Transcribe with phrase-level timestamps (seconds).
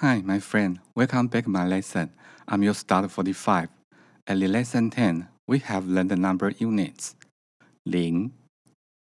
[0.00, 0.80] Hi, my friend.
[0.94, 2.10] Welcome back to my lesson.
[2.46, 3.68] I'm your start 45.
[4.26, 7.14] At the lesson 10, we have learned the number units.
[7.84, 8.32] 零、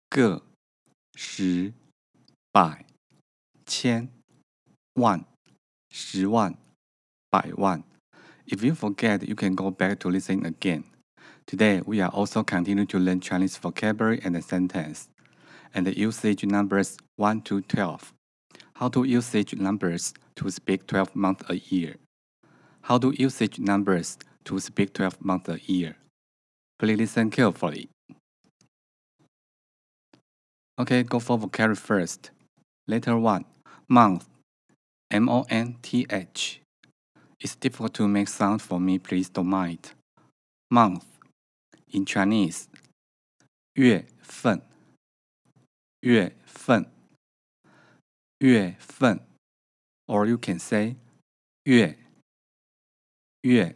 [0.10, 0.42] 个、
[1.16, 1.74] 十、
[2.52, 2.86] 百、
[3.66, 4.10] 千、
[4.94, 5.26] 万、
[5.92, 6.58] 十万、
[7.30, 7.84] 百万。
[8.48, 10.84] If you forget, you can go back to listen again.
[11.46, 15.08] Today, we are also continuing to learn Chinese vocabulary and the sentence,
[15.74, 18.14] and the usage numbers 1 to 12.
[18.76, 21.96] How to usage numbers to speak 12 months a year.
[22.82, 25.96] How to usage numbers to speak 12 months a year.
[26.78, 27.90] Please listen carefully.
[30.80, 32.32] Okay, go for vocabulary first.
[32.88, 33.44] Letter 1.
[33.90, 34.26] Month.
[35.12, 36.62] M O N T H.
[37.40, 39.92] It's difficult to make sound for me, please don't mind.
[40.72, 41.06] Month.
[41.92, 42.70] In Chinese.
[43.76, 44.62] 月份。
[46.02, 46.92] 月份。
[48.40, 49.22] 月份。
[50.07, 50.97] Or you can say
[51.65, 51.97] 月。
[53.43, 53.75] 月。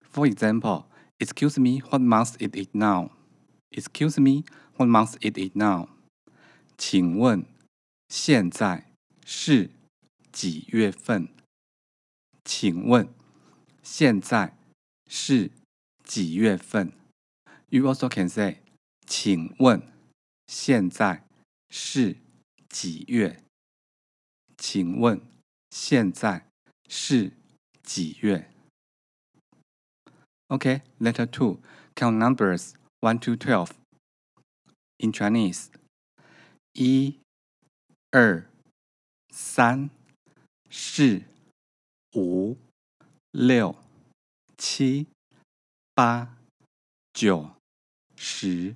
[0.00, 0.86] For example,
[1.18, 3.10] excuse me, what month is it now?
[3.70, 4.44] Excuse me,
[4.76, 5.88] what month is it now?
[6.78, 7.44] 请问
[8.08, 8.90] 现在
[9.24, 9.70] 是
[10.32, 11.28] 几月份？
[12.44, 13.12] 请问
[13.82, 14.56] 现在
[15.08, 15.50] 是
[16.04, 16.92] 几月份
[17.68, 18.62] ？You also can say，
[19.06, 19.82] 请问
[20.46, 21.26] 现在
[21.70, 22.16] 是
[22.68, 23.42] 几月？
[24.56, 25.20] 请问
[25.70, 26.46] 现在
[26.88, 27.32] 是
[27.82, 28.50] 几月
[30.48, 31.60] ？OK，Letter two.
[31.94, 33.70] Count numbers one to twelve.
[34.98, 35.68] In Chinese，
[36.72, 37.20] 一、
[38.10, 38.46] 二、
[39.30, 39.90] 三、
[40.70, 41.22] 四。
[42.16, 42.56] 五、
[43.30, 43.76] 六、
[44.56, 45.06] 七、
[45.94, 46.38] 八、
[47.12, 47.50] 九、
[48.16, 48.74] 十、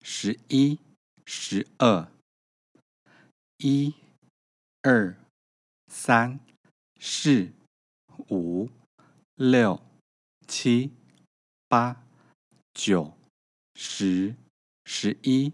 [0.00, 0.78] 十一、
[1.26, 2.10] 十二、
[3.58, 3.94] 一、
[4.90, 5.14] 二、
[5.86, 6.40] 三、
[6.98, 7.52] 四、
[8.30, 8.70] 五、
[9.34, 9.82] 六、
[10.46, 10.94] 七、
[11.68, 12.02] 八、
[12.72, 13.12] 九、
[13.74, 14.34] 十、
[14.86, 15.52] 十一、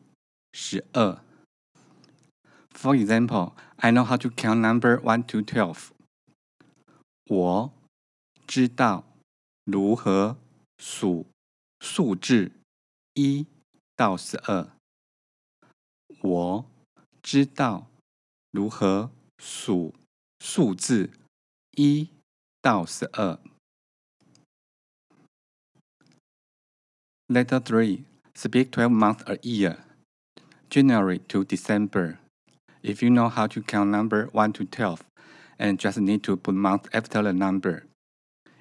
[0.53, 1.21] 十二。
[2.71, 5.89] For example, I know how to count number one to twelve.
[7.27, 7.73] 我
[8.47, 9.05] 知道
[9.65, 10.37] 如何
[10.79, 11.27] 数
[11.81, 12.53] 数字
[13.15, 13.49] 一
[13.97, 14.69] 到十二。
[16.23, 16.65] 我
[17.21, 17.89] 知道
[18.53, 19.94] 如何数
[20.40, 21.10] 数字
[21.72, 22.10] 一
[22.62, 23.40] 到十二。
[27.28, 28.04] Letter three.
[28.36, 29.80] Speak twelve months a year,
[30.70, 32.20] January to December.
[32.82, 35.02] If you know how to count number one to twelve
[35.58, 37.84] and just need to put month after the number.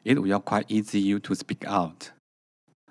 [0.04, 2.10] It will quite easy you to speak out.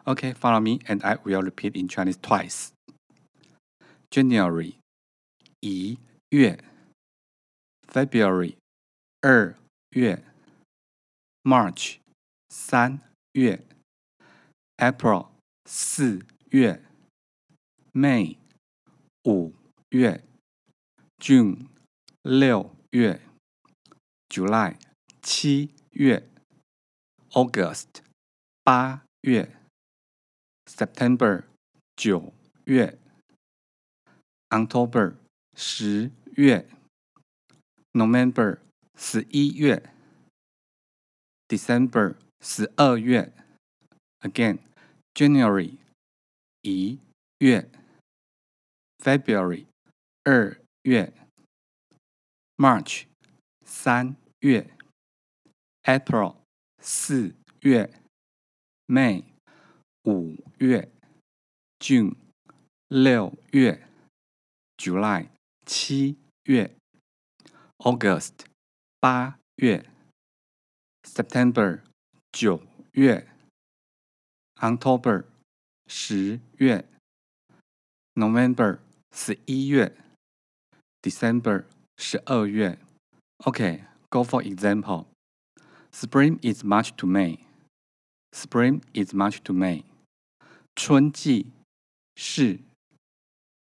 [0.07, 2.71] Okay, follow me and I will repeat in Chinese twice.
[4.09, 4.75] January
[5.59, 5.97] 一
[6.29, 6.63] 月
[7.92, 8.56] February
[9.20, 9.54] 二
[9.90, 10.24] 月
[11.42, 11.98] March
[12.48, 12.98] 三
[13.32, 13.62] 月
[14.78, 15.28] April
[15.66, 16.82] 四月
[17.92, 18.38] May
[19.24, 19.52] 五
[19.90, 20.24] 月
[21.18, 21.68] June
[22.22, 23.20] 六月
[24.30, 24.78] July
[25.20, 26.26] 七月
[27.32, 28.00] ，August
[28.64, 29.54] 八月
[30.64, 31.44] ，September
[31.94, 32.32] 九
[32.64, 32.98] 月
[34.48, 35.16] ，October
[35.54, 36.66] 十月
[37.92, 38.58] ，November
[38.96, 39.90] 十一月
[41.48, 43.32] ，December 十二月
[44.20, 44.58] ，Again
[45.14, 45.76] January
[46.62, 46.98] 一
[47.38, 47.70] 月
[48.98, 49.66] ，February
[50.24, 51.12] 二月
[52.56, 53.04] ，March
[53.64, 54.70] 三月
[55.84, 56.36] ，April
[56.78, 57.92] 四月
[58.86, 59.24] ，May
[60.04, 60.90] 五月
[61.78, 62.16] ，June
[62.88, 63.88] 六月
[64.76, 65.28] ，July
[65.64, 66.76] 七月
[67.81, 68.45] ，August
[68.99, 69.85] 八月，
[71.03, 71.81] September
[72.31, 72.61] 九
[72.93, 73.27] 月，
[74.55, 75.25] October
[75.87, 76.85] 十月，
[78.15, 78.79] November
[79.11, 79.95] 十一月，
[81.01, 81.65] December
[81.97, 82.79] 十二月。
[83.45, 85.07] OK。Go for example.
[85.91, 87.39] Spring is March to May.
[88.31, 89.83] Spring is March to May.
[90.75, 91.51] 春季
[92.15, 92.57] 是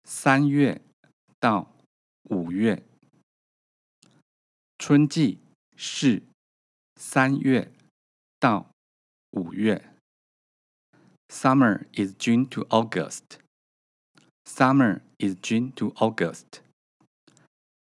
[0.06, 0.82] 三月
[1.40, 1.72] 到
[2.24, 2.82] 五月。
[4.78, 5.40] 春季
[5.76, 6.24] 是
[6.96, 7.72] 三月
[8.40, 8.70] 到
[9.32, 9.90] 五月。
[11.30, 13.40] Summer is June to August.
[14.46, 16.62] Summer is June to August.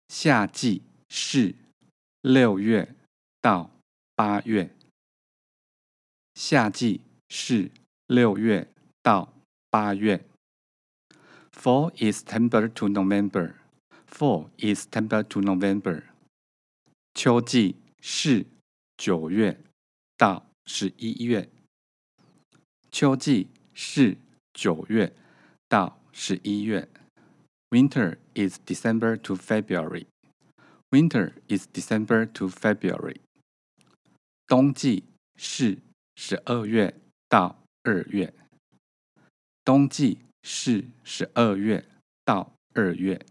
[0.09, 1.55] 夏季是
[2.23, 2.95] 六月
[3.41, 3.71] 到
[4.15, 4.75] 八月，
[6.35, 7.71] 夏季是
[8.07, 9.33] 六月到
[9.71, 10.25] 八月。
[11.51, 13.55] Fall is September to November.
[14.09, 16.05] Fall is September to November.
[17.18, 18.46] 秋季是
[18.96, 19.60] 九月
[20.18, 21.50] 到十一月。
[22.92, 24.16] 秋季是
[24.54, 25.12] 九月
[25.68, 26.88] 到十一月。
[27.72, 30.06] Winter is December to February.
[30.92, 33.18] Winter is December to February.
[34.46, 35.04] 冬季
[35.38, 35.80] 是
[36.16, 36.94] 十二月
[37.28, 38.32] 到二月。
[39.66, 41.84] 冬季是十二月
[42.24, 43.26] 到二月。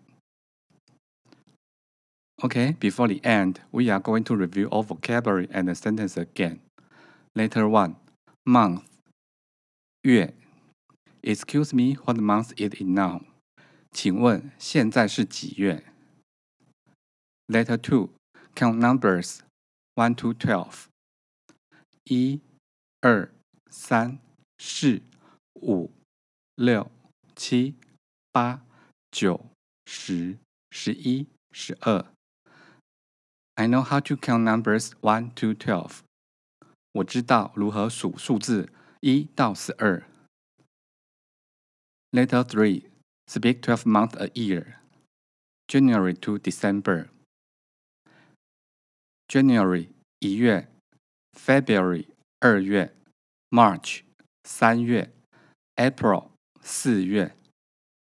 [2.43, 6.59] Okay, before the end, we are going to review all vocabulary and the sentence again.
[7.35, 7.95] Letter 1.
[8.45, 8.83] Month.
[10.03, 10.33] 月.
[11.23, 13.21] Excuse me, what month is it now?
[13.91, 15.83] 请问现在是几月？
[17.47, 18.09] Letter 2.
[18.55, 19.41] Count numbers
[19.95, 20.87] 1 to 12.
[22.05, 22.41] 一、
[23.01, 23.31] 二、
[23.69, 24.17] 三、
[24.57, 25.01] 四、
[25.61, 25.91] 五、
[26.55, 26.89] 六、
[27.35, 27.75] 七、
[28.31, 28.65] 八、
[29.11, 29.45] 九、
[29.85, 30.37] 十、
[30.71, 32.03] 十一、十二。
[33.55, 35.99] I know how to count numbers one to twelve.
[36.93, 38.69] 我知道如何数数字
[39.01, 40.03] 一到十二。
[42.11, 42.85] Letter three.
[43.27, 44.79] Speak twelve months a year.
[45.67, 47.07] January to December.
[49.29, 49.87] January
[50.19, 50.67] 一月，
[51.31, 52.07] February
[52.39, 52.93] 二月，
[53.49, 54.01] March
[54.43, 55.13] 三月，
[55.77, 56.31] April
[56.61, 57.33] 四月，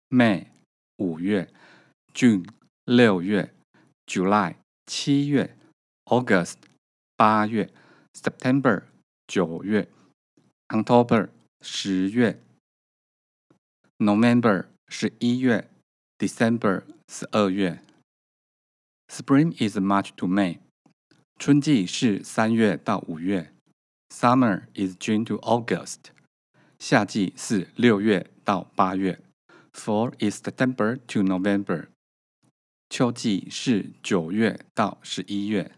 [0.09, 0.49] May
[0.97, 1.49] 五月，
[2.13, 2.49] June
[2.85, 3.55] 六月，
[4.07, 4.57] July
[4.87, 5.57] 七月，
[6.05, 6.57] August
[7.17, 7.71] 八月，
[8.15, 8.85] September
[9.27, 9.89] 九月，
[10.69, 11.29] October
[11.61, 12.41] 十月，
[13.99, 15.71] November 十一月，
[16.19, 17.81] December 十二月。
[19.09, 20.59] Spring is March to May，
[21.39, 23.53] 春季是三月到五月。
[24.09, 26.11] Summer is June to August，
[26.79, 29.21] 夏季是六月到八月。
[29.73, 31.89] Fall is September to November。
[32.89, 35.71] 秋季是九月到十一月。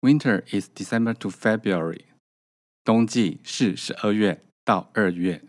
[0.00, 2.04] Winter is December to February。
[2.84, 5.42] 冬季是十二月到二月。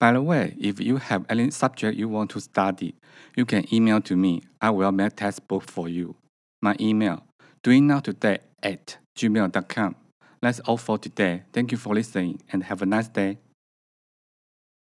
[0.00, 2.94] By the way, if you have any subject you want to study,
[3.34, 4.42] you can email to me.
[4.60, 6.16] I will make textbook for you.
[6.60, 7.22] My email,
[7.62, 9.96] doingnowtoday at gmail.com.
[10.40, 11.42] That's all for today.
[11.52, 13.38] Thank you for listening and have a nice day.